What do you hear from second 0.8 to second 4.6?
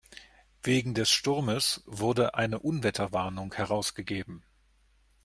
des Sturmes wurde eine Unwetterwarnung herausgegeben.